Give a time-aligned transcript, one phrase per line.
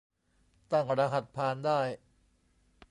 [0.71, 1.79] ตั้งรหัสผ่านได้